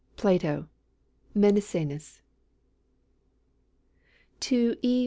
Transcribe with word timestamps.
PLATO: 0.17 0.67
"Menexenus." 1.35 2.21
TO 4.39 4.75
E. 4.81 4.99